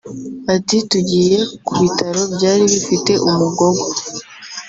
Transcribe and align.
Ati 0.55 0.77
“Tugiye 0.89 1.39
ku 1.65 1.71
bitaro 1.81 2.21
byari 2.35 2.63
bifite 2.73 3.11
Umugogo 3.27 3.85